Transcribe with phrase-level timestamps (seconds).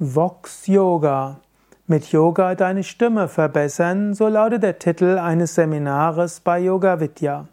[0.00, 1.40] Vox Yoga.
[1.88, 7.48] Mit Yoga deine Stimme verbessern, so lautet der Titel eines Seminares bei Yoga Vidya.